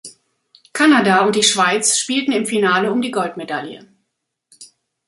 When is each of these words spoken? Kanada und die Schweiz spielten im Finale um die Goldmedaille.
Kanada 0.73 1.23
und 1.27 1.35
die 1.35 1.43
Schweiz 1.43 1.95
spielten 1.99 2.31
im 2.31 2.47
Finale 2.47 2.91
um 2.91 3.03
die 3.03 3.11
Goldmedaille. 3.11 3.87